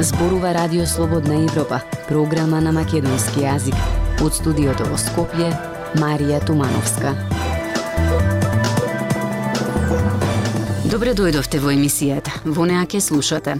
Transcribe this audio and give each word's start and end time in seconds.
Зборува 0.00 0.54
Радио 0.54 0.86
Слободна 0.86 1.34
Европа, 1.34 1.80
програма 2.08 2.60
на 2.60 2.72
македонски 2.72 3.42
јазик. 3.42 3.74
Од 4.22 4.34
студиото 4.34 4.86
во 4.90 4.98
Скопје, 4.98 5.50
Марија 5.98 6.38
Тумановска. 6.46 7.14
Добре 10.90 11.14
дојдовте 11.18 11.58
во 11.58 11.74
емисијата. 11.74 12.32
Во 12.44 12.66
неа 12.66 12.86
ке 12.86 13.00
слушате 13.00 13.58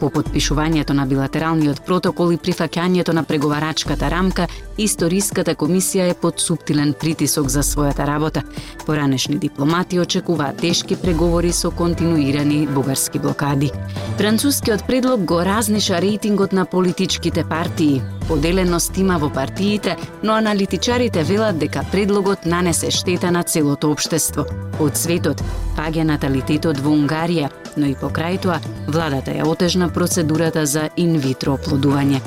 По 0.00 0.10
подпишувањето 0.10 0.92
на 0.92 1.06
билатералниот 1.06 1.84
протокол 1.86 2.32
и 2.32 2.36
прифаќањето 2.36 3.12
на 3.12 3.24
преговарачката 3.24 4.10
рамка, 4.10 4.46
Историската 4.76 5.54
комисија 5.56 6.10
е 6.10 6.14
под 6.20 6.40
суптилен 6.40 6.92
притисок 7.00 7.48
за 7.48 7.62
својата 7.64 8.04
работа. 8.06 8.42
Поранешни 8.86 9.38
дипломати 9.38 10.00
очекуваат 10.00 10.60
тешки 10.60 10.96
преговори 10.96 11.52
со 11.52 11.70
континуирани 11.70 12.66
бугарски 12.66 13.18
блокади. 13.18 13.70
Францускиот 14.18 14.84
предлог 14.86 15.24
го 15.24 15.40
разнеша 15.44 16.00
рейтингот 16.00 16.52
на 16.52 16.66
политичките 16.66 17.44
партии. 17.44 18.02
Поделеност 18.28 18.98
има 18.98 19.18
во 19.18 19.30
партиите, 19.30 19.96
но 20.22 20.34
аналитичарите 20.34 21.22
велат 21.22 21.58
дека 21.58 21.84
предлогот 21.92 22.46
нанесе 22.46 22.90
штета 22.90 23.30
на 23.30 23.42
целото 23.42 23.90
општество. 23.90 24.44
Од 24.80 24.98
светот 24.98 25.42
паѓа 25.76 26.08
наталитетот 26.10 26.80
во 26.82 26.90
Унгарија, 26.90 27.50
но 27.76 27.86
и 27.86 27.94
покрај 27.94 28.40
тоа 28.42 28.58
владата 28.88 29.30
ја 29.30 29.46
отежна 29.46 29.88
процедурата 29.88 30.66
за 30.66 30.88
инвитро 30.96 31.54
оплодување. 31.54 32.20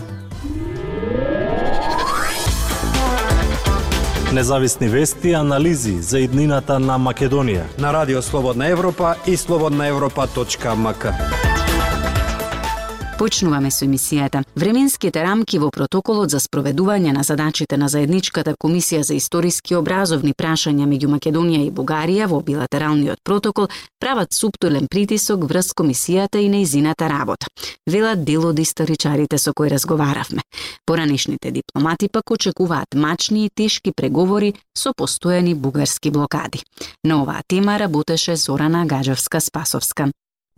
Независни 4.33 4.87
вести 4.87 5.29
и 5.29 5.33
анализи 5.33 6.01
за 6.01 6.19
иднината 6.19 6.79
на 6.79 6.99
Македонија 7.01 7.63
на 7.79 7.93
Радио 7.93 8.21
Слободна 8.21 8.67
Европа 8.67 9.15
и 9.27 9.37
слободнаевропа.мк. 9.37 11.48
Почнуваме 13.19 13.67
со 13.67 13.83
емисијата. 13.83 14.45
Временските 14.55 15.19
рамки 15.19 15.57
во 15.59 15.67
протоколот 15.75 16.31
за 16.31 16.39
спроведување 16.39 17.11
на 17.11 17.23
задачите 17.27 17.75
на 17.75 17.89
заедничката 17.91 18.53
комисија 18.55 19.01
за 19.03 19.17
историски 19.19 19.75
образовни 19.75 20.31
прашања 20.31 20.85
меѓу 20.87 21.09
Македонија 21.11 21.65
и 21.65 21.73
Бугарија 21.75 22.29
во 22.31 22.39
билатералниот 22.39 23.19
протокол 23.27 23.67
прават 23.99 24.31
субтилен 24.31 24.87
притисок 24.87 25.43
врз 25.49 25.73
комисијата 25.75 26.39
и 26.39 26.47
неизината 26.47 27.09
работа. 27.11 27.51
Велат 27.91 28.23
дел 28.23 28.47
од 28.53 28.59
историчарите 28.63 29.37
со 29.37 29.51
кои 29.53 29.67
разговаравме. 29.67 30.39
Поранишните 30.85 31.51
дипломати 31.51 32.07
пак 32.07 32.31
очекуваат 32.31 32.95
мачни 32.95 33.45
и 33.45 33.49
тешки 33.49 33.91
преговори 33.91 34.53
со 34.77 34.95
постојани 34.95 35.55
бугарски 35.55 36.09
блокади. 36.09 36.63
На 37.03 37.21
оваа 37.21 37.43
тема 37.47 37.79
работеше 37.79 38.35
Зорана 38.35 38.87
Гаджевска-Спасовска. 38.87 40.07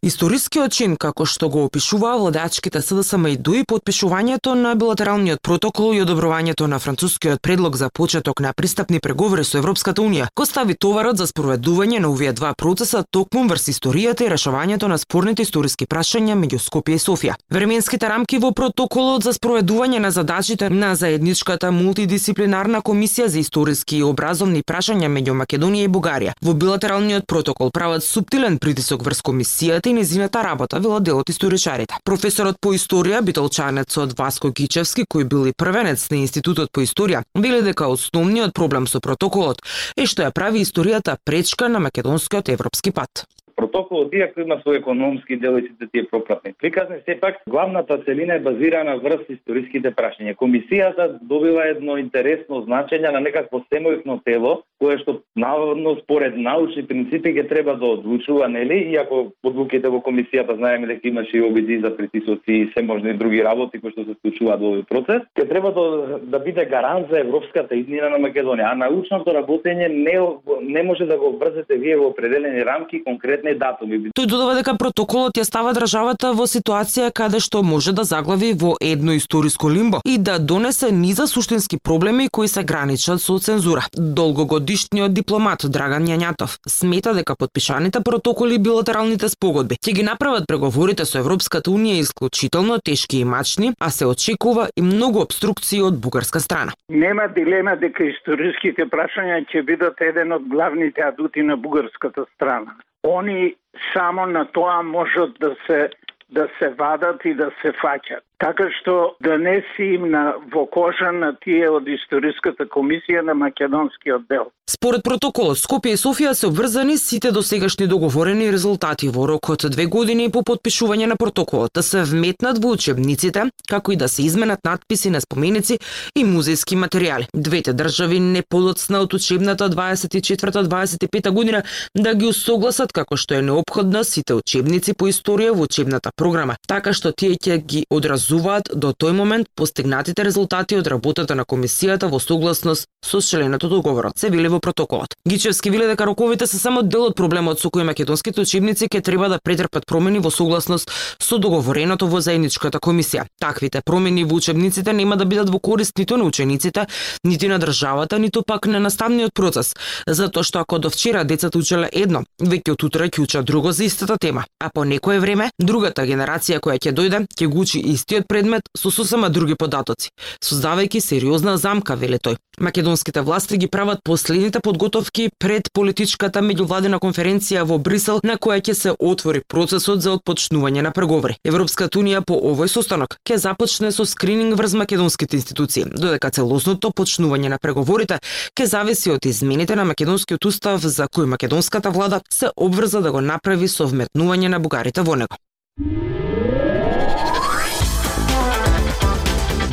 Историскиот 0.02 0.74
чин, 0.74 0.96
како 0.98 1.28
што 1.30 1.46
го 1.54 1.68
опишуваа 1.68 2.16
владачките 2.18 2.80
СДСМ 2.82 3.28
и 3.30 3.36
ДУИ, 3.38 3.66
подпишувањето 3.70 4.56
на 4.58 4.72
билатералниот 4.74 5.44
протокол 5.46 5.94
и 5.94 6.00
одобрувањето 6.02 6.66
на 6.66 6.80
францускиот 6.80 7.42
предлог 7.46 7.76
за 7.78 7.90
почеток 7.94 8.40
на 8.40 8.52
пристапни 8.54 9.00
преговори 9.00 9.44
со 9.46 9.60
Европската 9.60 10.02
Унија, 10.02 10.30
го 10.36 10.46
стави 10.46 10.74
товарот 10.74 11.22
за 11.22 11.28
спроведување 11.30 12.00
на 12.00 12.10
овие 12.10 12.34
два 12.34 12.56
процеса 12.58 13.04
токму 13.12 13.44
врз 13.46 13.70
историјата 13.76 14.26
и 14.26 14.32
решавањето 14.34 14.90
на 14.90 14.98
спорните 14.98 15.46
историски 15.46 15.86
прашања 15.86 16.34
меѓу 16.34 16.58
Скопје 16.58 16.98
и 16.98 17.04
Софија. 17.06 17.38
Временските 17.52 18.10
рамки 18.10 18.42
во 18.42 18.52
протоколот 18.58 19.22
за 19.22 19.36
спроведување 19.38 20.00
на 20.00 20.10
задачите 20.10 20.72
на 20.72 20.96
заедничката 20.96 21.70
мултидисциплинарна 21.72 22.82
комисија 22.82 23.28
за 23.28 23.38
историски 23.38 24.02
и 24.02 24.04
образовни 24.10 24.64
прашања 24.64 25.14
меѓу 25.14 25.38
Македонија 25.46 25.86
и 25.86 25.94
Бугарија 25.94 26.36
во 26.42 26.58
билатералниот 26.58 27.28
протокол 27.28 27.70
прават 27.70 28.04
суптилен 28.04 28.58
притисок 28.58 29.06
врз 29.06 29.22
комисијата 29.22 29.91
и 29.92 29.94
незината 29.94 30.44
работа, 30.44 30.80
вела 30.80 31.00
делот 31.00 31.30
историчарите. 31.30 32.00
Професорот 32.04 32.58
по 32.62 32.74
историја, 32.74 33.22
битолчанец 33.22 33.98
од 34.00 34.16
Васко 34.18 34.52
Кичевски, 34.56 35.06
кој 35.06 35.28
бил 35.28 35.52
и 35.52 35.54
првенец 35.58 36.08
на 36.12 36.22
Институтот 36.24 36.72
по 36.72 36.84
историја, 36.86 37.24
вели 37.36 37.62
дека 37.62 37.92
основниот 37.92 38.56
проблем 38.56 38.88
со 38.88 39.04
протоколот 39.04 39.62
е 39.98 40.08
што 40.08 40.24
ја 40.24 40.32
прави 40.32 40.64
историјата 40.64 41.18
пречка 41.26 41.70
на 41.70 41.84
македонскиот 41.84 42.50
европски 42.56 42.92
пат 42.96 43.26
протоколот, 43.62 44.14
иако 44.14 44.42
има 44.42 44.58
свој 44.64 44.82
економски 44.82 45.38
дел 45.38 45.60
и 45.60 45.68
сите 45.68 45.88
тие 45.94 46.08
пропратни 46.10 46.54
приказни, 46.58 46.98
сепак 47.06 47.42
главната 47.50 48.00
целина 48.06 48.36
е 48.36 48.46
базирана 48.46 48.98
врз 48.98 49.30
историските 49.30 49.94
прашања. 49.94 50.36
Комисијата 50.36 51.08
добива 51.22 51.68
едно 51.70 51.98
интересно 52.02 52.64
значење 52.66 53.12
на 53.14 53.22
некакво 53.22 53.62
семојно 53.74 54.20
тело, 54.26 54.64
кое 54.82 54.98
што 55.02 55.20
наводно 55.36 55.96
според 56.02 56.38
научни 56.38 56.84
принципи 56.88 57.36
ќе 57.38 57.48
треба 57.50 57.78
да 57.78 57.94
одлучува, 57.98 58.50
нели? 58.50 58.80
Иако 58.96 59.32
одлуките 59.44 59.90
во 59.94 60.02
комисијата 60.02 60.58
знаеме 60.58 60.88
дека 60.88 61.08
имаше 61.08 61.38
и 61.38 61.46
обиди 61.46 61.80
за 61.84 61.94
притисоци 61.98 62.52
и 62.52 62.72
се 62.74 62.84
можни 62.84 63.14
други 63.14 63.44
работи 63.44 63.82
кои 63.82 63.94
што 63.94 64.08
се 64.08 64.18
случуваат 64.22 64.62
во 64.62 64.74
овој 64.74 64.88
процес, 64.90 65.28
ќе 65.38 65.48
треба 65.50 65.74
да, 65.78 66.20
да 66.34 66.40
биде 66.40 66.66
гарант 66.66 67.12
за 67.12 67.22
европската 67.22 67.76
иднина 67.76 68.10
на 68.10 68.22
Македонија. 68.26 68.72
А 68.72 68.82
научното 68.88 69.36
работење 69.38 69.88
не 69.88 70.18
не 70.62 70.84
може 70.84 71.06
да 71.06 71.18
го 71.18 71.38
врзете 71.38 71.78
вие 71.78 71.98
во 71.98 72.10
определени 72.12 72.66
рамки 72.66 73.04
конкретни 73.04 73.51
конкретни 73.52 73.60
датуми. 73.60 74.12
Тој 74.16 74.28
додава 74.28 74.56
дека 74.56 74.76
протоколот 74.78 75.38
ја 75.38 75.44
става 75.44 75.74
државата 75.74 76.34
во 76.34 76.46
ситуација 76.48 77.12
каде 77.12 77.40
што 77.40 77.64
може 77.64 77.94
да 77.94 78.04
заглави 78.04 78.54
во 78.54 78.76
едно 78.82 79.14
историско 79.14 79.70
лимбо 79.70 80.02
и 80.06 80.18
да 80.18 80.40
донесе 80.40 80.92
низа 80.92 81.28
суштински 81.28 81.78
проблеми 81.84 82.30
кои 82.30 82.48
се 82.48 82.64
граничат 82.64 83.22
со 83.22 83.40
цензура. 83.40 83.86
Долгогодишниот 83.98 85.14
дипломат 85.14 85.66
Драган 85.66 86.08
Јањатов 86.08 86.58
смета 86.68 87.14
дека 87.14 87.36
подпишаните 87.36 88.02
протоколи 88.04 88.56
и 88.56 88.60
билатералните 88.60 89.30
спогодби 89.30 89.76
ќе 89.76 89.94
ги 89.94 90.04
направат 90.04 90.48
преговорите 90.48 91.06
со 91.06 91.20
Европската 91.20 91.72
унија 91.72 92.02
исклучително 92.02 92.80
тешки 92.80 93.20
и 93.20 93.26
мачни, 93.26 93.74
а 93.80 93.90
се 93.90 94.06
очекува 94.06 94.70
и 94.76 94.82
многу 94.82 95.22
обструкции 95.22 95.82
од 95.82 96.00
бугарска 96.00 96.40
страна. 96.40 96.72
Нема 96.90 97.28
дилема 97.36 97.76
дека 97.76 98.04
историските 98.04 98.86
прашања 98.86 99.44
ќе 99.52 99.66
бидат 99.66 100.02
еден 100.02 100.32
од 100.32 100.48
главните 100.48 101.02
адути 101.02 101.44
на 101.44 101.58
бугарската 101.58 102.26
страна 102.36 102.76
они 103.04 103.56
само 103.94 104.26
на 104.26 104.46
тоа 104.46 104.84
можат 104.84 105.40
да 105.40 105.56
се 105.68 105.90
да 106.30 106.48
се 106.60 106.70
вадат 106.70 107.26
и 107.26 107.34
да 107.34 107.52
се 107.62 107.72
фаќат. 107.72 108.24
Така 108.42 108.72
што 108.74 109.16
да 109.22 109.38
не 109.38 109.62
си 109.76 109.94
им 109.96 110.10
на 110.10 110.34
во 110.54 110.66
кожа 110.66 111.12
на 111.14 111.36
тие 111.46 111.68
од 111.70 111.86
историската 111.86 112.66
комисија 112.66 113.22
на 113.22 113.36
македонскиот 113.38 114.26
дел. 114.30 114.50
Според 114.72 115.04
протоколот, 115.04 115.60
Скопје 115.60 115.94
и 115.94 116.00
Софија 116.00 116.32
се 116.34 116.48
обврзани 116.48 116.96
сите 116.98 117.30
досегашни 117.32 117.86
договорени 117.92 118.48
резултати 118.52 119.10
во 119.14 119.28
рокот 119.30 119.66
две 119.70 119.86
години 119.86 120.32
по 120.32 120.42
подпишување 120.48 121.12
на 121.12 121.18
протоколот 121.20 121.76
да 121.76 121.84
се 121.84 122.02
вметнат 122.02 122.58
во 122.64 122.72
учебниците, 122.74 123.44
како 123.70 123.92
и 123.92 124.00
да 124.00 124.08
се 124.10 124.24
изменат 124.24 124.64
надписи 124.66 125.12
на 125.14 125.22
споменици 125.22 125.78
и 126.16 126.24
музејски 126.26 126.80
материјали. 126.82 127.28
Двете 127.36 127.74
држави 127.74 128.20
не 128.20 128.42
подоцна 128.42 129.04
од 129.06 129.14
учебната 129.14 129.70
24-25 129.70 131.30
година 131.30 131.62
да 131.96 132.16
ги 132.16 132.26
усогласат 132.26 132.94
како 132.94 133.18
што 133.18 133.38
е 133.38 133.46
необходно 133.46 134.04
сите 134.04 134.34
учебници 134.34 134.98
по 134.98 135.12
историја 135.12 135.54
во 135.54 135.70
учебната 135.70 136.10
програма, 136.16 136.56
така 136.68 136.94
што 136.94 137.12
тие 137.12 137.36
ќе 137.38 137.62
ги 137.62 137.86
одразуваат 137.92 138.31
до 138.74 138.94
тој 138.94 139.12
момент 139.12 139.48
постигнатите 139.56 140.24
резултати 140.24 140.78
од 140.78 140.88
работата 140.88 141.36
на 141.36 141.44
комисијата 141.46 142.08
во 142.10 142.20
согласност 142.20 142.88
со 143.06 143.22
членот 143.22 143.64
од 143.64 143.70
договорот. 143.70 144.18
Се 144.18 144.30
вели 144.30 144.48
во 144.48 144.60
протоколот. 144.60 145.16
Гичевски 145.26 145.70
вели 145.70 145.88
дека 145.88 146.06
роковите 146.06 146.48
се 146.48 146.58
само 146.58 146.82
дел 146.82 147.10
од 147.10 147.16
проблемот 147.16 147.60
со 147.60 147.70
кој 147.70 147.84
македонските 147.84 148.42
учебници 148.42 148.88
ќе 148.88 149.02
треба 149.02 149.30
да 149.30 149.40
претрпат 149.44 149.86
промени 149.86 150.20
во 150.20 150.32
согласност 150.32 150.92
со 151.20 151.38
договореното 151.38 152.08
во 152.08 152.22
заедничката 152.22 152.80
комисија. 152.80 153.26
Таквите 153.40 153.82
промени 153.86 154.24
во 154.24 154.36
учебниците 154.36 154.94
нема 154.94 155.18
да 155.18 155.26
бидат 155.26 155.50
во 155.50 155.60
корист 155.60 155.98
ниту 155.98 156.18
на 156.18 156.26
учениците, 156.26 156.86
нити 157.24 157.48
на 157.48 157.60
државата, 157.60 158.20
ниту 158.20 158.44
пак 158.48 158.68
на 158.68 158.80
наставниот 158.80 159.34
процес, 159.34 159.74
затоа 160.08 160.44
што 160.44 160.60
ако 160.60 160.80
до 160.80 160.90
вчера 160.90 161.24
децата 161.24 161.58
учеле 161.58 161.90
едно, 161.92 162.24
веќе 162.40 162.76
од 162.76 162.84
утре 162.84 163.10
ќе 163.10 163.24
учат 163.24 163.46
друго 163.46 163.72
за 163.72 163.84
истата 163.84 164.18
тема, 164.18 164.46
а 164.60 164.70
по 164.70 164.84
некое 164.84 165.20
време 165.20 165.50
другата 165.60 166.06
генерација 166.06 166.60
која 166.60 166.78
ќе 166.78 166.94
дојде 166.94 167.26
ќе 167.38 167.48
го 167.48 167.66
учи 167.66 167.80
истиот 167.80 168.21
предмет 168.28 168.64
со 168.78 168.92
сосема 168.92 169.30
други 169.30 169.56
податоци, 169.56 170.10
создавајќи 170.44 171.00
сериозна 171.00 171.58
замка, 171.58 171.96
веле 171.96 172.18
тој. 172.18 172.38
Македонските 172.60 173.22
власти 173.22 173.58
ги 173.58 173.68
прават 173.68 174.00
последните 174.04 174.60
подготовки 174.60 175.30
пред 175.40 175.70
политичката 175.74 176.42
меѓувладена 176.42 177.00
конференција 177.00 177.64
во 177.64 177.78
Брисел 177.78 178.20
на 178.24 178.38
која 178.38 178.62
ќе 178.62 178.74
се 178.74 178.94
отвори 179.00 179.42
процесот 179.48 180.02
за 180.02 180.12
отпочнување 180.18 180.82
на 180.82 180.92
преговори. 180.92 181.38
Европската 181.44 182.00
унија 182.00 182.22
по 182.26 182.36
овој 182.36 182.68
состанок 182.68 183.18
ќе 183.26 183.38
започне 183.38 183.92
со 183.92 184.06
скрининг 184.06 184.58
врз 184.60 184.74
македонските 184.74 185.38
институции, 185.40 185.86
додека 185.86 186.30
целосното 186.30 186.92
почнување 186.92 187.50
на 187.56 187.58
преговорите 187.58 188.20
ќе 188.56 188.66
зависи 188.66 189.12
од 189.12 189.26
измените 189.26 189.76
на 189.76 189.86
македонскиот 189.86 190.46
устав 190.46 190.82
за 190.84 191.08
кој 191.08 191.32
македонската 191.34 191.90
влада 191.90 192.22
се 192.30 192.52
обврза 192.56 193.02
да 193.02 193.12
го 193.12 193.22
направи 193.22 193.68
со 193.68 193.88
вметнување 193.88 194.52
на 194.52 194.60
бугарите 194.60 195.02
во 195.02 195.16
него. 195.16 195.40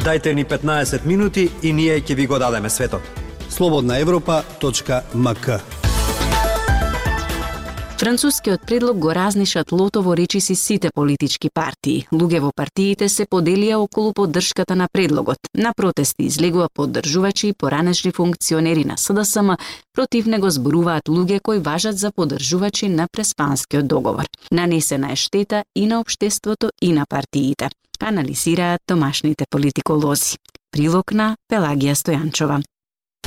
Дайте 0.09 0.35
ни 0.35 0.45
15 0.45 1.05
минути 1.07 1.51
и 1.63 1.73
ние 1.73 2.01
ќе 2.01 2.15
ви 2.15 2.27
го 2.27 2.39
дадеме 2.39 2.71
светот. 2.71 3.01
слободнаевропа.мк 3.51 5.49
Францускиот 8.01 8.61
предлог 8.67 8.99
го 8.99 9.15
разнишат 9.15 9.73
лотово 9.73 10.17
речиси 10.17 10.55
сите 10.55 10.89
политички 10.95 11.51
партии. 11.55 12.07
Луѓе 12.13 12.41
во 12.41 12.53
партиите 12.57 13.09
се 13.09 13.27
поделија 13.27 13.77
околу 13.77 14.13
поддршката 14.13 14.77
на 14.77 14.89
предлогот. 14.93 15.39
На 15.55 15.73
протести 15.77 16.25
излегува 16.25 16.69
поддржувачи 16.75 17.49
и 17.49 17.53
поранешни 17.53 18.13
функционери 18.13 18.85
на 18.85 18.97
СДСМ, 18.97 19.51
против 19.93 20.27
него 20.27 20.51
зборуваат 20.51 21.09
луѓе 21.09 21.41
кои 21.43 21.59
важат 21.59 21.99
за 21.99 22.13
поддржувачи 22.13 22.89
на 22.89 23.09
Преспанскиот 23.13 23.89
договор. 23.89 24.25
Нанесена 24.53 25.13
е 25.13 25.17
штета 25.17 25.65
и 25.77 25.87
на 25.87 26.01
општеството 26.01 26.71
и 26.83 26.93
на 26.93 27.05
партиите. 27.07 27.69
Анализираат 28.01 28.81
домашните 28.89 29.45
политиколози. 29.51 30.37
Прилог 30.71 31.13
на 31.13 31.37
Пелагија 31.51 31.95
Стојанчова. 31.99 32.63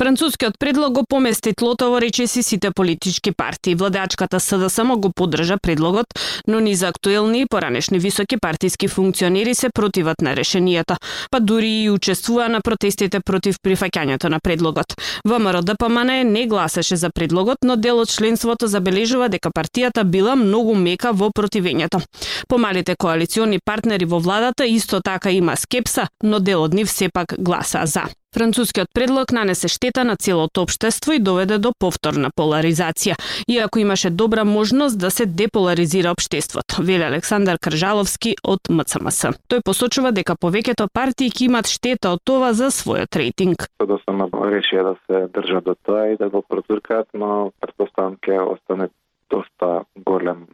Францускиот 0.02 0.58
предлог 0.58 0.92
го 0.92 1.04
помести 1.08 1.52
тлото 1.52 2.00
речиси 2.00 2.42
сите 2.42 2.70
политички 2.70 3.32
партии. 3.32 3.74
Владеачката 3.74 4.40
СДСМ 4.40 4.94
го 4.96 5.12
поддржа 5.12 5.56
предлогот, 5.62 6.06
но 6.46 6.60
низ 6.60 6.82
актуелни 6.82 7.40
и 7.40 7.46
поранешни 7.46 7.98
високи 7.98 8.36
партиски 8.36 8.88
функционери 8.88 9.54
се 9.54 9.68
противат 9.70 10.20
на 10.20 10.34
решенијата, 10.34 10.96
па 11.30 11.40
дури 11.40 11.82
и 11.82 11.90
учествува 11.90 12.48
на 12.48 12.60
протестите 12.60 13.20
против 13.20 13.56
прифаќањето 13.62 14.28
на 14.28 14.40
предлогот. 14.40 14.96
ВМРО 15.24 15.62
ДПМН 15.62 16.32
не 16.32 16.46
гласаше 16.46 16.96
за 16.96 17.10
предлогот, 17.10 17.58
но 17.62 17.76
дел 17.76 17.98
од 17.98 18.10
членството 18.10 18.66
забележува 18.66 19.28
дека 19.28 19.54
партијата 19.54 20.02
била 20.04 20.34
многу 20.34 20.74
мека 20.74 21.12
во 21.12 21.30
противењето. 21.30 22.02
Помалите 22.48 22.96
коалициони 22.98 23.60
партнери 23.64 24.04
во 24.04 24.18
владата 24.18 24.66
исто 24.66 25.00
така 25.00 25.30
има 25.30 25.56
скепса, 25.56 26.08
но 26.22 26.40
дел 26.40 26.62
од 26.62 26.74
нив 26.74 26.90
сепак 26.90 27.34
гласа 27.38 27.86
за. 27.86 28.10
Францускиот 28.34 28.88
предлог 28.94 29.32
нанесе 29.32 29.68
штета 29.68 30.04
на 30.04 30.16
целото 30.16 30.62
општество 30.62 31.12
и 31.12 31.18
доведе 31.18 31.58
до 31.58 31.72
повторна 31.78 32.30
поларизација, 32.30 33.16
иако 33.48 33.78
имаше 33.78 34.10
добра 34.10 34.44
можност 34.44 34.98
да 34.98 35.10
се 35.10 35.26
деполаризира 35.26 36.10
општеството, 36.10 36.82
вели 36.82 37.04
Александар 37.04 37.58
Кржаловски 37.58 38.34
од 38.44 38.70
МЦМС. 38.70 39.36
Тој 39.52 39.60
посочува 39.64 40.12
дека 40.16 40.36
повеќето 40.40 40.88
партии 40.92 41.28
ќе 41.28 41.44
имат 41.50 41.68
штета 41.68 42.14
од 42.16 42.24
тоа 42.24 42.54
за 42.56 42.72
својот 42.72 43.20
рейтинг. 43.20 43.68
Досама 43.84 44.30
решија 44.32 44.82
да 44.88 44.94
се 45.06 45.26
држат 45.34 45.64
до 45.64 45.74
тоа 45.84 46.08
и 46.12 46.16
да 46.16 46.28
го 46.28 46.42
протуркаат, 46.42 47.08
но 47.14 47.52
претпоставам 47.60 48.16
ќе 48.16 48.40
остане 48.54 48.88
доста 49.30 49.84
голем 49.96 50.46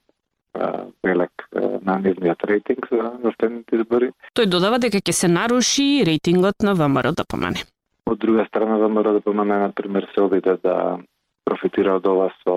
велик 1.05 1.49
на 1.83 1.99
нивниот 1.99 2.45
рейтинг 2.45 2.89
за 2.93 3.13
наследните 3.25 3.77
избори. 3.77 4.13
Тој 4.35 4.47
додава 4.47 4.79
дека 4.79 5.01
ќе 5.01 5.13
се 5.13 5.29
наруши 5.29 6.05
рейтингот 6.07 6.63
на 6.63 6.75
ВМРО 6.75 7.13
ДПМН. 7.13 7.63
Од 8.09 8.19
друга 8.19 8.47
страна, 8.49 8.79
ВМРО 8.79 9.19
ДПМН, 9.19 9.49
на 9.49 9.73
пример, 9.73 10.09
се 10.15 10.21
обиде 10.21 10.57
да 10.63 10.99
профитира 11.45 11.97
од 11.97 12.07
ова 12.07 12.31
со 12.45 12.55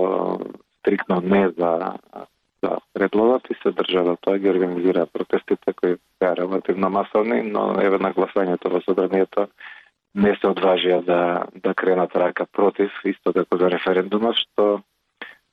стрикно 0.80 1.21
не 1.21 1.50
за 1.57 1.98
за 2.63 2.77
предлогот 2.94 3.48
и 3.50 3.56
се 3.62 3.71
држа 3.71 4.04
до 4.04 4.15
тоа, 4.21 4.38
ги 4.38 4.50
организира 4.50 5.06
протестите 5.06 5.74
кои 5.74 5.95
беа 6.19 6.36
релативно 6.38 6.89
масовни, 6.89 7.42
но 7.42 7.81
еве 7.81 7.97
на 7.97 8.13
гласањето 8.13 8.69
во 8.69 8.81
собранието 8.86 9.47
не 10.13 10.36
се 10.36 10.47
одважија 10.51 11.01
да 11.06 11.21
да 11.56 11.74
кренат 11.74 12.15
рака 12.15 12.45
против, 12.45 12.92
исто 13.06 13.33
како 13.33 13.57
за 13.57 13.71
референдумот, 13.71 14.36
што 14.36 14.81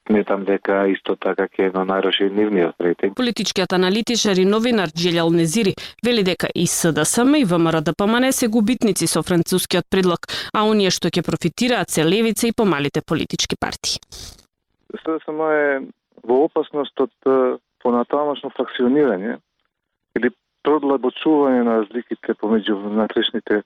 сметам 0.08 0.44
дека 0.48 0.86
исто 0.88 1.16
така 1.20 1.46
ќе 1.52 1.70
го 1.72 1.84
наруши 1.84 2.30
нивниот 2.32 2.80
рейтинг. 2.80 3.16
Политичкиот 3.16 3.72
аналитичар 3.76 4.40
и 4.40 4.46
новинар 4.48 4.88
Джилјал 4.88 5.28
Незири 5.34 5.74
вели 6.04 6.24
дека 6.24 6.48
и 6.54 6.66
СДСМ 6.66 7.36
и 7.42 7.44
ВМРО 7.44 7.82
ДПМН 7.84 8.32
се 8.32 8.48
губитници 8.48 9.06
со 9.06 9.22
францускиот 9.22 9.84
предлог, 9.90 10.26
а 10.54 10.64
оние 10.64 10.90
што 10.90 11.12
ќе 11.12 11.22
профитираат 11.22 11.92
се 11.92 12.04
левица 12.08 12.48
и 12.48 12.56
помалите 12.56 13.04
политички 13.04 13.56
партии. 13.60 14.00
СДСМ 14.96 15.40
е 15.52 15.64
во 16.24 16.44
опасност 16.48 16.96
од 17.00 17.12
понатамошно 17.84 18.50
фракционирање 18.56 19.36
или 20.16 20.32
продлабочување 20.66 21.62
на 21.62 21.82
разликите 21.82 22.34
помеѓу 22.40 22.80
внатрешните 22.88 23.62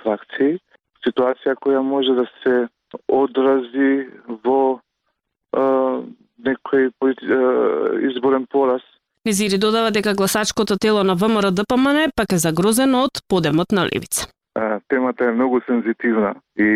фракции, 0.00 0.58
ситуација 1.04 1.58
која 1.60 1.82
може 1.82 2.14
да 2.16 2.24
се 2.42 2.54
одрази 3.08 4.06
во 4.46 4.80
некој 5.54 6.90
изборен 8.10 8.46
пораз. 8.50 8.82
Незири 9.24 9.58
додава 9.58 9.90
дека 9.90 10.14
гласачкото 10.14 10.76
тело 10.76 11.04
на 11.04 11.14
ВМРО 11.14 11.50
ДПМН 11.50 12.10
пак 12.16 12.32
е 12.32 12.38
загрозено 12.38 13.04
од 13.04 13.22
подемот 13.28 13.72
на 13.72 13.86
левица. 13.86 14.28
Темата 14.88 15.24
е 15.24 15.32
многу 15.32 15.60
сензитивна 15.66 16.34
и 16.58 16.68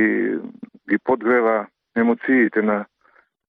ги 0.90 0.98
подгрева 1.04 1.66
емоциите 1.96 2.62
на 2.62 2.84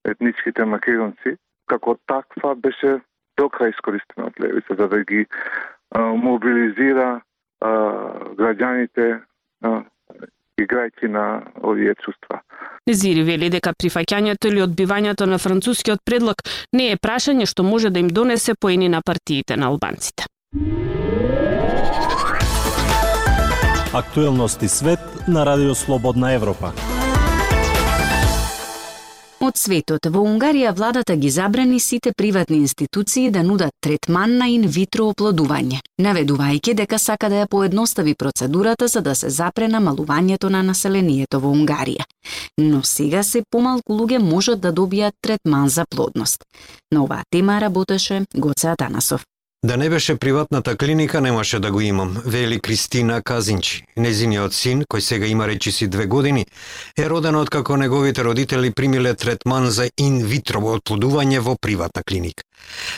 етничките 0.06 0.66
македонци. 0.66 1.38
Како 1.66 1.96
таква 2.08 2.56
беше 2.56 3.00
докрај 3.40 3.72
искористена 3.72 4.28
од 4.28 4.40
левица 4.42 4.76
за 4.76 4.88
да 4.88 5.04
ги 5.04 5.26
мобилизира 5.96 7.22
а, 7.62 7.70
граѓаните 8.36 9.22
а, 9.62 9.84
играјќи 10.66 11.08
на 11.08 11.26
овие 11.64 11.96
чувства. 12.04 12.42
Незири 12.88 13.24
вели 13.24 13.50
дека 13.50 13.74
прифаќањето 13.74 14.50
или 14.50 14.64
одбивањето 14.66 15.26
на 15.26 15.38
францускиот 15.38 16.00
предлог 16.06 16.44
не 16.74 16.92
е 16.92 16.98
прашање 16.98 17.46
што 17.46 17.64
може 17.64 17.90
да 17.90 18.00
им 18.00 18.08
донесе 18.08 18.56
поени 18.56 18.90
на 18.90 19.02
партиите 19.02 19.58
на 19.58 19.68
албанците. 19.68 20.26
Актуелности 23.94 24.68
свет 24.68 25.00
на 25.28 25.46
Радио 25.46 25.76
Слободна 25.76 26.34
Европа. 26.34 26.89
Од 29.50 29.58
светот, 29.58 30.06
во 30.14 30.22
Унгарија 30.22 30.76
владата 30.78 31.16
ги 31.18 31.30
забрани 31.34 31.80
сите 31.82 32.12
приватни 32.14 32.58
институции 32.62 33.32
да 33.34 33.42
нудат 33.44 33.74
третман 33.82 34.36
на 34.38 34.46
инвитро 34.54 35.08
оплодување, 35.10 35.80
наведувајќи 36.06 36.76
дека 36.78 37.00
сака 37.02 37.32
да 37.34 37.40
ја 37.40 37.48
поедностави 37.50 38.14
процедурата 38.14 38.88
за 38.88 39.02
да 39.02 39.16
се 39.16 39.32
запре 39.34 39.66
намалувањето 39.74 40.52
на 40.54 40.62
населението 40.68 41.40
во 41.42 41.50
Унгарија. 41.56 42.06
Но 42.60 42.84
сега 42.84 43.24
се 43.24 43.42
помалку 43.50 43.98
луѓе 43.98 44.22
можат 44.22 44.62
да 44.62 44.74
добијат 44.74 45.18
третман 45.22 45.70
за 45.70 45.86
плодност. 45.90 46.46
На 46.92 47.04
оваа 47.04 47.26
тема 47.32 47.58
работеше 47.62 48.26
Гоце 48.36 48.70
Атанасов. 48.70 49.26
Да 49.66 49.78
не 49.78 49.90
беше 49.90 50.16
приватната 50.16 50.78
клиника, 50.78 51.22
немаше 51.22 51.60
да 51.60 51.72
го 51.72 51.82
имам, 51.82 52.22
вели 52.26 52.60
Кристина 52.60 53.22
Казинчи. 53.22 53.84
Незиниот 53.98 54.54
син, 54.56 54.86
кој 54.88 55.00
сега 55.04 55.28
има 55.28 55.48
речиси 55.48 55.88
две 55.88 56.06
години, 56.08 56.46
е 56.96 57.10
роден 57.10 57.36
од 57.36 57.50
како 57.52 57.76
неговите 57.76 58.24
родители 58.24 58.72
примиле 58.72 59.12
третман 59.20 59.68
за 59.68 59.90
инвитро 59.98 60.62
оплодување 60.64 61.44
во 61.44 61.58
приватна 61.60 62.04
клиника. 62.08 62.44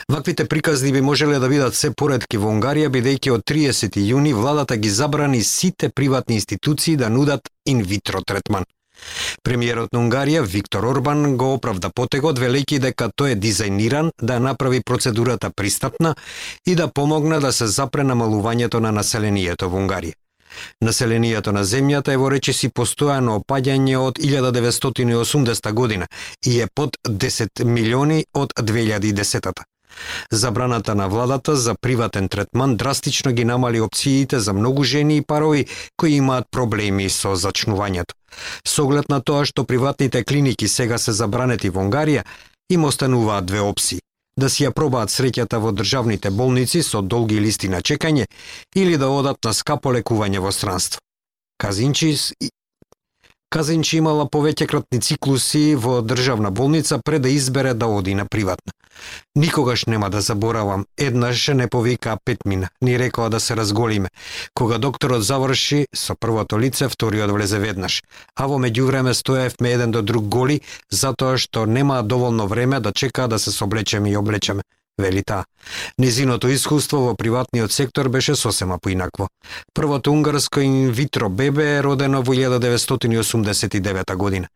Ваквите 0.09 0.45
приказни 0.45 0.91
би 0.91 1.01
можеле 1.01 1.39
да 1.39 1.49
бидат 1.49 1.75
се 1.75 1.89
поредки 1.97 2.37
во 2.37 2.53
Унгарија, 2.53 2.93
бидејќи 2.93 3.33
од 3.33 3.41
30 3.41 3.97
јуни 3.97 4.35
владата 4.37 4.77
ги 4.77 4.89
забрани 4.89 5.41
сите 5.43 5.89
приватни 5.89 6.35
институции 6.35 6.95
да 6.95 7.09
нудат 7.09 7.49
инвитро 7.65 8.21
третман. 8.21 8.69
Премиерот 9.43 9.93
на 9.93 9.99
Унгарија 9.99 10.41
Виктор 10.45 10.83
Орбан 10.83 11.37
го 11.37 11.53
оправда 11.53 11.89
потегот 11.89 12.39
велики 12.39 12.79
дека 12.79 13.09
тој 13.09 13.35
е 13.35 13.39
дизајниран 13.39 14.11
да 14.21 14.39
направи 14.39 14.81
процедурата 14.81 15.51
пристапна 15.55 16.15
и 16.65 16.75
да 16.75 16.87
помогне 16.87 17.39
да 17.39 17.51
се 17.51 17.67
запре 17.67 18.03
намалувањето 18.03 18.79
на 18.79 18.91
населението 18.91 19.69
во 19.69 19.79
Унгарија. 19.79 20.13
Населението 20.81 21.51
на 21.51 21.63
земјата 21.63 22.13
е 22.13 22.19
во 22.19 22.29
речиси 22.33 22.69
постојано 22.69 23.39
опаѓање 23.39 23.97
од 23.97 24.19
1980 24.19 25.71
година 25.71 26.07
и 26.45 26.59
е 26.59 26.67
под 26.75 26.97
10 27.07 27.63
милиони 27.63 28.25
од 28.33 28.53
2010 28.57 29.39
-та. 29.39 29.70
Забраната 30.31 30.95
на 30.95 31.07
владата 31.07 31.55
за 31.55 31.75
приватен 31.81 32.29
третман 32.29 32.77
драстично 32.77 33.31
ги 33.31 33.45
намали 33.45 33.81
опциите 33.81 34.39
за 34.39 34.53
многу 34.53 34.83
жени 34.83 35.17
и 35.17 35.21
парови 35.21 35.65
кои 35.97 36.11
имаат 36.11 36.45
проблеми 36.51 37.09
со 37.09 37.35
зачнувањето. 37.35 38.13
Со 38.67 38.83
оглед 38.83 39.09
на 39.09 39.21
тоа 39.21 39.45
што 39.45 39.63
приватните 39.63 40.23
клиники 40.23 40.67
сега 40.67 40.97
се 40.97 41.11
забранети 41.11 41.69
во 41.69 41.83
Унгарија, 41.83 42.23
им 42.69 42.83
остануваат 42.83 43.45
две 43.45 43.59
опции 43.59 43.99
да 44.37 44.49
си 44.49 44.65
ја 44.65 44.71
пробаат 44.71 45.11
среќата 45.11 45.59
во 45.61 45.71
државните 45.75 46.31
болници 46.31 46.81
со 46.83 47.01
долги 47.01 47.39
листи 47.39 47.69
на 47.69 47.81
чекање 47.81 48.25
или 48.75 48.97
да 48.97 49.09
одат 49.09 49.43
на 49.45 49.53
скапо 49.53 49.91
лекување 49.93 50.39
во 50.39 50.51
странство. 50.51 51.01
Казинчис 51.61 52.31
Казинчи 53.51 53.97
имала 53.99 54.23
повеќекратни 54.31 55.01
циклуси 55.03 55.75
во 55.75 55.97
државна 56.01 56.51
болница 56.55 57.01
пред 57.03 57.25
да 57.25 57.29
избере 57.29 57.73
да 57.73 57.87
оди 57.91 58.13
на 58.15 58.25
приватна. 58.25 58.71
Никогаш 59.35 59.85
нема 59.85 60.09
да 60.09 60.21
заборавам, 60.21 60.85
еднаш 60.97 61.47
не 61.47 61.67
повика 61.67 62.17
Петмина, 62.25 62.69
ни 62.81 62.99
рекоа 62.99 63.29
да 63.29 63.39
се 63.39 63.55
разголиме. 63.55 64.09
Кога 64.53 64.77
докторот 64.77 65.23
заврши 65.23 65.87
со 65.95 66.15
првото 66.15 66.59
лице, 66.59 66.87
вториот 66.87 67.31
влезе 67.31 67.59
веднаш, 67.59 68.03
а 68.35 68.47
во 68.47 68.55
меѓувреме 68.55 69.11
стоевме 69.11 69.73
еден 69.73 69.91
до 69.91 70.01
друг 70.01 70.31
голи, 70.31 70.61
затоа 70.89 71.37
што 71.37 71.65
нема 71.65 72.03
доволно 72.03 72.47
време 72.47 72.79
да 72.79 72.93
чекаа 72.93 73.27
да 73.27 73.39
се 73.39 73.51
соблечеме 73.51 74.11
и 74.11 74.17
облечеме, 74.17 74.63
вели. 75.01 75.23
Незиното 75.99 76.47
искуство 76.47 76.97
во 76.97 77.15
приватниот 77.15 77.71
сектор 77.71 78.09
беше 78.09 78.35
сосема 78.35 78.79
поинакво. 78.81 79.27
Првото 79.73 80.11
унгарско 80.11 80.59
инвитро 80.59 81.29
бебе 81.29 81.77
е 81.77 81.83
родено 81.83 82.23
во 82.23 82.33
1989 82.33 84.15
година. 84.15 84.47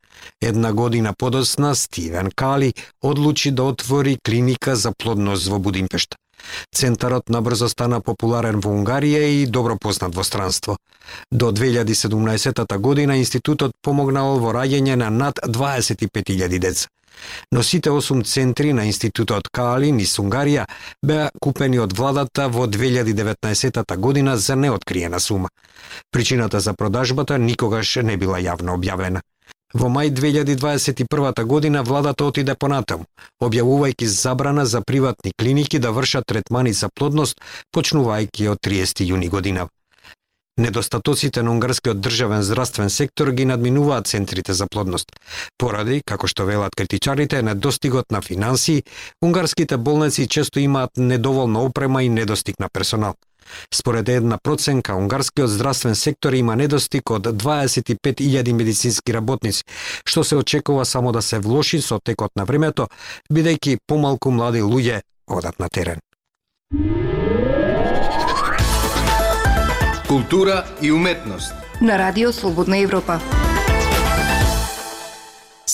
Една 0.42 0.74
година 0.74 1.14
подосна 1.18 1.76
Стивен 1.76 2.30
Кали 2.36 2.74
одлучи 3.04 3.52
да 3.52 3.64
отвори 3.64 4.18
клиника 4.26 4.76
за 4.76 4.92
плодност 4.98 5.48
во 5.48 5.60
Будимпешта. 5.60 6.18
Центарот 6.72 7.30
набрзо 7.30 7.70
стана 7.70 8.02
популарен 8.02 8.60
во 8.60 8.74
Унгарија 8.76 9.24
и 9.42 9.46
добро 9.46 9.78
познат 9.78 10.16
во 10.16 10.24
странство. 10.24 10.78
До 11.32 11.52
2017 11.52 12.78
година 12.78 13.18
институтот 13.18 13.72
помогнал 13.82 14.40
во 14.40 14.52
раѓање 14.54 14.96
на 14.96 15.10
над 15.10 15.40
25.000 15.46 16.60
деца. 16.60 16.88
Но 17.52 17.64
сите 17.64 17.90
8 17.90 18.24
центри 18.24 18.74
на 18.74 18.86
Институтот 18.86 19.48
Каалин 19.50 20.00
и 20.00 20.06
Унгарија 20.06 20.66
беа 21.04 21.30
купени 21.42 21.80
од 21.80 21.94
владата 21.98 22.48
во 22.50 22.68
2019 22.68 23.98
година 23.98 24.38
за 24.38 24.56
неоткриена 24.56 25.20
сума. 25.20 25.50
Причината 26.12 26.60
за 26.60 26.74
продажбата 26.74 27.38
никогаш 27.38 27.96
не 27.96 28.18
била 28.18 28.40
јавно 28.40 28.76
објавена. 28.78 29.22
Во 29.76 29.90
мај 29.92 30.10
2021 30.16 31.44
година 31.44 31.82
владата 31.84 32.24
отиде 32.24 32.54
понатаму, 32.56 33.04
објавувајќи 33.44 34.08
забрана 34.08 34.64
за 34.66 34.80
приватни 34.80 35.34
клиники 35.36 35.82
да 35.84 35.92
вршат 35.92 36.24
третмани 36.32 36.72
за 36.72 36.88
плодност, 36.96 37.42
почнувајќи 37.76 38.48
од 38.54 38.62
30 38.64 39.04
јуни 39.04 39.28
година. 39.30 39.68
Недостатоците 40.58 41.44
на 41.44 41.52
унгарскиот 41.52 42.00
државен 42.00 42.44
здравствен 42.44 42.90
сектор 42.90 43.32
ги 43.32 43.46
надминуваат 43.46 44.08
центрите 44.08 44.54
за 44.54 44.68
плодност. 44.72 45.12
Поради, 45.58 46.00
како 46.08 46.28
што 46.32 46.46
велат 46.48 46.76
критичарите, 46.76 47.42
недостигот 47.44 48.16
на 48.16 48.22
финансии, 48.22 48.84
унгарските 49.22 49.78
болници 49.78 50.28
често 50.28 50.60
имаат 50.60 50.96
недоволна 50.98 51.60
опрема 51.60 52.04
и 52.04 52.10
недостиг 52.10 52.60
на 52.60 52.70
персонал. 52.70 53.16
Според 53.74 54.10
една 54.10 54.38
проценка, 54.44 54.96
унгарскиот 54.96 55.50
здравствен 55.50 55.96
сектор 55.96 56.34
има 56.34 56.56
недостиг 56.56 57.10
од 57.10 57.28
25.000 57.28 58.54
медицински 58.54 59.14
работници, 59.14 59.64
што 60.06 60.24
се 60.24 60.36
очекува 60.36 60.86
само 60.86 61.12
да 61.12 61.22
се 61.22 61.40
влоши 61.40 61.82
со 61.82 62.00
текот 62.00 62.32
на 62.36 62.46
времето, 62.46 62.88
бидејќи 63.32 63.78
помалку 63.88 64.32
млади 64.32 64.62
луѓе 64.62 65.02
одат 65.28 65.60
на 65.60 65.70
терен. 65.70 66.00
Култура 70.08 70.66
и 70.82 70.92
уметност. 70.92 71.54
На 71.82 71.98
Радио 71.98 72.34
Слободна 72.34 72.78
Европа. 72.78 73.20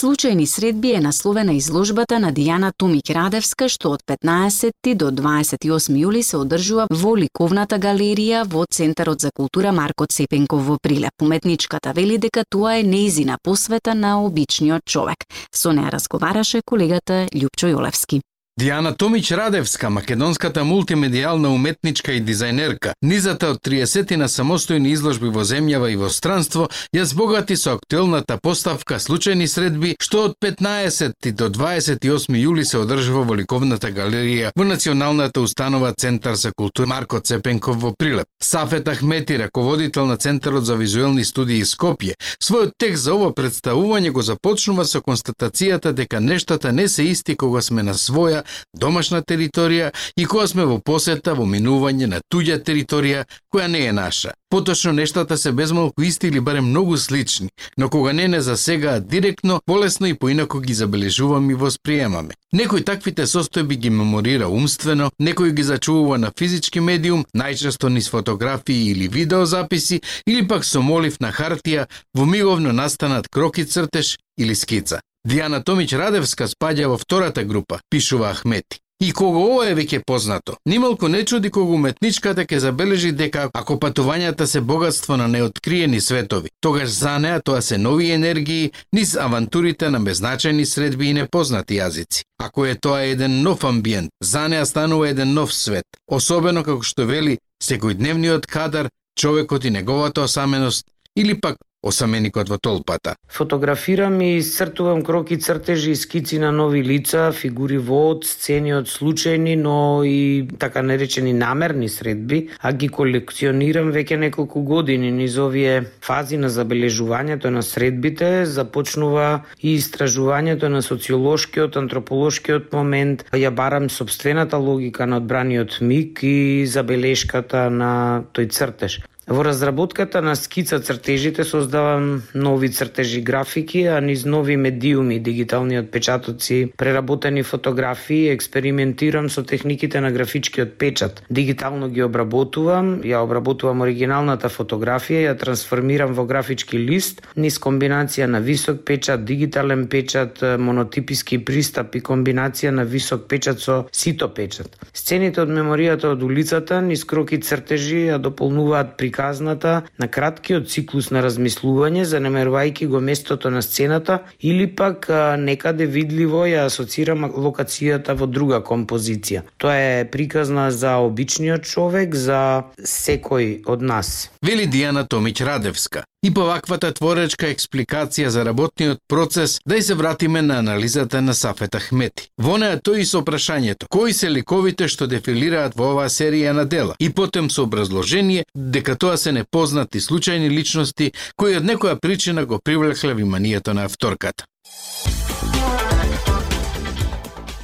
Случајни 0.01 0.45
средби 0.45 0.91
е 0.91 0.99
насловена 0.99 1.53
изложбата 1.53 2.17
на 2.19 2.31
Дијана 2.33 2.71
Томик 2.77 3.09
Радевска, 3.13 3.67
што 3.69 3.91
од 3.93 4.01
15 4.09 4.95
до 4.97 5.11
28 5.13 5.99
јули 6.01 6.23
се 6.25 6.39
одржува 6.39 6.87
во 6.89 7.11
Ликовната 7.15 7.77
галерија 7.77 8.41
во 8.49 8.65
Центарот 8.65 9.21
за 9.21 9.29
култура 9.29 9.71
Марко 9.71 10.07
Цепенков 10.09 10.65
во 10.65 10.79
Прилеп. 10.81 11.21
Уметничката 11.21 11.93
вели 11.93 12.17
дека 12.17 12.47
тоа 12.49 12.79
е 12.79 12.83
неизина 12.83 13.37
посвета 13.43 13.93
на 13.93 14.17
обичниот 14.25 14.89
човек. 14.89 15.29
Со 15.53 15.69
неа 15.69 15.93
разговараше 15.93 16.65
колегата 16.65 17.27
Лјупчо 17.29 17.69
Јолевски. 17.69 18.23
Диана 18.61 18.93
Томич 18.95 19.31
Радевска, 19.31 19.89
македонската 19.89 20.61
мултимедијална 20.61 21.49
уметничка 21.49 22.13
и 22.13 22.21
дизајнерка, 22.21 22.91
низата 23.01 23.47
од 23.55 23.61
30 23.65 24.11
на 24.21 24.27
самостојни 24.29 24.91
изложби 24.93 25.31
во 25.33 25.41
земјава 25.41 25.87
и 25.89 25.95
во 25.97 26.11
странство, 26.13 26.67
ја 26.93 27.07
збогати 27.09 27.57
со 27.57 27.73
актуелната 27.73 28.37
поставка 28.37 28.99
Случајни 29.01 29.47
средби, 29.49 29.95
што 29.97 30.27
од 30.27 30.35
15 30.45 31.31
до 31.39 31.47
28 31.49 32.37
јули 32.37 32.61
се 32.63 32.77
одржува 32.77 33.23
во 33.31 33.39
Ликовната 33.39 33.89
галерија 33.89 34.51
во 34.55 34.63
Националната 34.63 35.41
установа 35.41 35.95
Центар 35.97 36.37
за 36.37 36.53
култура 36.53 36.93
Марко 36.93 37.19
Цепенков 37.19 37.81
во 37.81 37.95
Прилеп. 37.97 38.29
Сафет 38.39 38.87
Ахмети, 38.87 39.39
раководител 39.41 40.05
на 40.05 40.17
Центарот 40.17 40.65
за 40.65 40.75
визуелни 40.75 41.25
студии 41.25 41.65
Скопје, 41.65 42.13
својот 42.37 42.77
текст 42.77 43.09
за 43.09 43.17
ова 43.17 43.33
представување 43.33 44.11
го 44.11 44.21
започнува 44.21 44.85
со 44.85 45.01
констатацијата 45.01 45.97
дека 45.97 46.19
нештата 46.19 46.71
не 46.71 46.87
се 46.87 47.09
исти 47.09 47.35
кога 47.35 47.61
сме 47.61 47.81
на 47.81 47.97
своја 47.97 48.45
домашна 48.73 49.21
територија 49.21 49.91
и 50.17 50.25
кога 50.25 50.47
сме 50.47 50.65
во 50.65 50.79
посета 50.79 51.33
во 51.35 51.45
минување 51.45 52.07
на 52.07 52.21
туѓа 52.33 52.61
територија 52.63 53.25
која 53.53 53.67
не 53.67 53.85
е 53.85 53.93
наша. 53.93 54.33
Поточно 54.51 54.91
нештата 54.91 55.37
се 55.37 55.51
безмалку 55.51 56.01
исти 56.01 56.27
или 56.27 56.39
барем 56.39 56.65
многу 56.65 56.97
слични, 56.97 57.49
но 57.77 57.89
кога 57.89 58.13
не 58.13 58.27
не 58.27 58.41
засегаат 58.41 59.07
директно, 59.07 59.61
полесно 59.65 60.07
и 60.07 60.13
поинако 60.13 60.59
ги 60.59 60.73
забележуваме 60.73 61.53
и 61.53 61.55
восприемаме. 61.55 62.33
Некој 62.53 62.83
таквите 62.83 63.23
состојби 63.23 63.77
ги 63.79 63.89
меморира 63.89 64.49
умствено, 64.51 65.11
некој 65.21 65.53
ги 65.55 65.63
зачувува 65.63 66.17
на 66.17 66.31
физички 66.37 66.79
медиум, 66.79 67.23
најчесто 67.37 67.87
низ 67.89 68.09
фотографии 68.09 68.91
или 68.91 69.07
видеозаписи, 69.07 70.01
или 70.27 70.47
пак 70.47 70.65
со 70.65 70.81
молив 70.81 71.21
на 71.21 71.31
хартија, 71.31 71.87
во 72.13 72.25
миговно 72.25 72.73
настанат 72.73 73.29
кроки 73.29 73.63
цртеж 73.63 74.17
или 74.37 74.55
скица. 74.55 74.99
Дијана 75.21 75.59
Томич 75.61 75.91
Радевска 75.93 76.47
спаѓа 76.49 76.87
во 76.89 76.95
втората 76.97 77.43
група, 77.45 77.79
пишува 77.89 78.31
Ахмети. 78.33 78.79
И 79.01 79.11
кога 79.13 79.39
ова 79.39 79.67
е 79.69 79.75
веќе 79.77 80.01
познато, 80.05 80.55
нималку 80.65 81.07
не 81.07 81.23
чуди 81.25 81.49
кога 81.49 81.73
уметничката 81.73 82.45
ќе 82.45 82.57
забележи 82.61 83.11
дека 83.11 83.47
ако 83.53 83.77
патувањата 83.81 84.45
се 84.45 84.61
богатство 84.61 85.17
на 85.17 85.27
неоткриени 85.27 86.01
светови, 86.01 86.49
тогаш 86.59 86.89
за 86.89 87.17
неа 87.19 87.41
тоа 87.41 87.61
се 87.61 87.77
нови 87.77 88.11
енергии 88.11 88.71
низ 88.93 89.15
авантурите 89.15 89.89
на 89.89 89.99
беззначени 89.99 90.65
средби 90.65 91.09
и 91.09 91.13
непознати 91.13 91.77
јазици. 91.81 92.23
Ако 92.37 92.65
е 92.65 92.75
тоа 92.75 93.01
еден 93.01 93.41
нов 93.41 93.63
амбиент, 93.63 94.09
за 94.23 94.47
неа 94.47 94.65
станува 94.65 95.09
еден 95.09 95.33
нов 95.33 95.53
свет, 95.53 95.85
особено 96.07 96.63
како 96.63 96.81
што 96.81 97.05
вели 97.05 97.39
секојдневниот 97.63 98.45
кадар, 98.45 98.89
човекот 99.17 99.65
и 99.65 99.69
неговата 99.69 100.21
осаменост, 100.21 100.85
или 101.15 101.39
пак 101.41 101.57
осаменикот 101.83 102.49
во 102.49 102.57
толпата. 102.57 103.15
Фотографирам 103.27 104.21
и 104.21 104.41
цртувам 104.41 105.01
кроки 105.03 105.37
цртежи 105.37 105.91
и 105.91 105.95
скици 105.95 106.39
на 106.39 106.51
нови 106.51 106.83
лица, 106.83 107.31
фигури 107.31 107.77
во 107.77 108.01
од, 108.11 108.25
сцени 108.25 108.73
од 108.73 108.87
случајни, 108.87 109.55
но 109.55 110.03
и 110.05 110.47
така 110.59 110.81
наречени 110.81 111.33
намерни 111.33 111.89
средби, 111.89 112.49
а 112.61 112.71
ги 112.73 112.89
колекционирам 112.89 113.91
веќе 113.91 114.19
неколку 114.21 114.61
години 114.61 115.11
низ 115.11 115.37
овие 115.37 115.83
фази 116.01 116.37
на 116.37 116.49
забележувањето 116.49 117.49
на 117.49 117.63
средбите, 117.63 118.45
започнува 118.45 119.43
и 119.61 119.77
истражувањето 119.77 120.69
на 120.69 120.81
социолошкиот, 120.81 121.77
антрополошкиот 121.77 122.73
момент, 122.73 123.25
ја 123.33 123.49
барам 123.49 123.89
собствената 123.89 124.57
логика 124.57 125.07
на 125.07 125.17
одбраниот 125.17 125.81
миг 125.81 126.19
и 126.23 126.65
забелешката 126.65 127.69
на 127.69 128.23
тој 128.33 128.51
цртеж. 128.51 129.01
Во 129.27 129.43
разработката 129.43 130.21
на 130.21 130.35
скица 130.35 130.79
цртежите 130.79 131.43
создавам 131.43 132.23
нови 132.33 132.69
цртежи 132.69 133.21
графики, 133.21 133.85
а 133.85 134.01
низ 134.01 134.25
нови 134.25 134.57
медиуми, 134.57 135.19
дигитални 135.19 135.79
отпечатоци, 135.79 136.73
преработени 136.77 137.43
фотографии, 137.43 138.29
експериментирам 138.29 139.29
со 139.29 139.43
техниките 139.43 140.01
на 140.01 140.11
графичкиот 140.11 140.73
печат. 140.73 141.23
Дигитално 141.29 141.89
ги 141.89 142.03
обработувам, 142.03 143.03
ја 143.05 143.21
обработувам 143.21 143.85
оригиналната 143.85 144.49
фотографија, 144.49 145.29
ја 145.29 145.37
трансформирам 145.37 146.17
во 146.17 146.25
графички 146.25 146.81
лист, 146.81 147.21
низ 147.37 147.59
комбинација 147.61 148.25
на 148.25 148.41
висок 148.41 148.81
печат, 148.85 149.25
дигитален 149.25 149.85
печат, 149.87 150.41
монотиписки 150.41 151.37
пристап 151.45 151.93
и 151.95 152.01
комбинација 152.01 152.73
на 152.73 152.83
висок 152.89 153.29
печат 153.29 153.61
со 153.61 153.85
сито 153.91 154.33
печат. 154.33 154.81
Сцените 154.93 155.45
од 155.45 155.53
меморијата 155.53 156.09
од 156.17 156.23
улицата, 156.23 156.81
низ 156.81 157.05
кроки 157.05 157.37
цртежи 157.37 158.09
ја 158.09 158.17
дополнуваат 158.17 158.97
при 158.97 159.10
приказната 159.11 159.81
на 159.99 160.07
краткиот 160.07 160.69
циклус 160.71 161.09
на 161.11 161.19
размислување, 161.23 162.05
занемерувајќи 162.07 162.87
го 162.87 163.01
местото 163.03 163.49
на 163.51 163.61
сцената 163.61 164.21
или 164.39 164.67
пак 164.67 165.09
некаде 165.37 165.85
видливо 165.85 166.45
ја 166.47 166.65
асоцирам 166.71 167.27
локацијата 167.27 168.15
во 168.15 168.27
друга 168.27 168.61
композиција. 168.63 169.43
Тоа 169.57 169.75
е 169.75 170.07
приказна 170.11 170.71
за 170.71 170.95
обичниот 171.03 171.67
човек, 171.67 172.15
за 172.15 172.63
секој 172.79 173.65
од 173.67 173.81
нас. 173.81 174.31
Вели 174.41 174.67
Дијана 174.67 175.07
Томич 175.07 175.41
Радевска. 175.41 176.05
И 176.23 176.29
по 176.33 176.43
ваквата 176.45 176.91
творечка 176.93 177.47
експликација 177.49 178.27
за 178.29 178.43
работниот 178.45 178.99
процес, 179.09 179.57
да 179.65 179.77
и 179.77 179.81
се 179.81 179.95
вратиме 179.97 180.41
на 180.41 180.59
анализата 180.59 181.21
на 181.21 181.33
Сафет 181.33 181.75
Ахмети. 181.75 182.27
Во 182.37 182.59
неа 182.61 182.77
тој 182.77 183.01
и 183.01 183.05
со 183.09 183.23
прашањето, 183.25 183.89
кои 183.89 184.13
се 184.13 184.29
ликовите 184.29 184.85
што 184.85 185.07
дефилираат 185.09 185.73
во 185.73 185.95
оваа 185.95 186.13
серија 186.13 186.53
на 186.53 186.65
дела, 186.69 186.93
и 186.99 187.09
потем 187.09 187.49
со 187.49 187.63
образложение 187.65 188.45
дека 188.53 188.93
тоа 189.01 189.17
се 189.17 189.31
непознати 189.31 189.99
случајни 189.99 190.49
личности 190.49 191.11
кои 191.35 191.57
од 191.57 191.65
некоја 191.65 191.97
причина 191.99 192.45
го 192.45 192.59
привлекле 192.59 193.13
вниманието 193.13 193.73
на 193.73 193.85
авторката. 193.89 194.45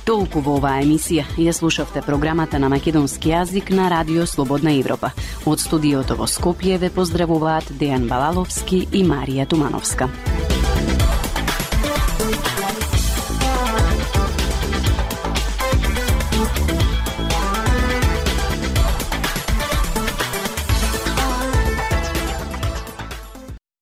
Толку 0.07 0.41
во 0.41 0.55
оваа 0.57 0.81
емисија 0.81 1.25
ја 1.37 1.53
слушавте 1.53 2.01
програмата 2.01 2.59
на 2.59 2.69
македонски 2.73 3.29
јазик 3.35 3.69
на 3.75 3.89
Радио 3.91 4.25
Слободна 4.25 4.73
Европа. 4.79 5.11
Од 5.45 5.59
студиото 5.59 6.15
во 6.15 6.25
Скопје 6.31 6.79
ве 6.79 6.89
поздравуваат 6.89 7.75
Дејан 7.75 8.07
Балаловски 8.07 8.87
и 8.91 9.03
Марија 9.03 9.45
Тумановска. 9.45 10.09